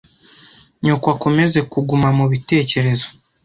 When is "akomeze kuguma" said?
1.15-2.07